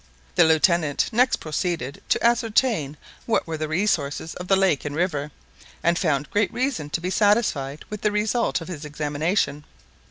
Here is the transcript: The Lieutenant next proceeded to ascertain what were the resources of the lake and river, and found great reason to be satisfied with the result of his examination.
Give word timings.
The 0.33 0.45
Lieutenant 0.45 1.09
next 1.11 1.35
proceeded 1.35 2.01
to 2.09 2.25
ascertain 2.25 2.97
what 3.27 3.45
were 3.45 3.55
the 3.57 3.67
resources 3.67 4.33
of 4.33 4.47
the 4.47 4.55
lake 4.55 4.83
and 4.83 4.95
river, 4.95 5.29
and 5.83 5.95
found 5.95 6.31
great 6.31 6.51
reason 6.51 6.89
to 6.89 7.01
be 7.01 7.11
satisfied 7.11 7.85
with 7.91 8.01
the 8.01 8.11
result 8.11 8.61
of 8.61 8.67
his 8.67 8.83
examination. 8.83 9.63